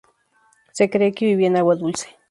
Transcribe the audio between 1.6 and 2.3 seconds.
dulce.